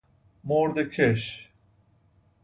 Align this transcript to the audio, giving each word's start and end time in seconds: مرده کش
مرده 0.43 0.85
کش 0.89 1.49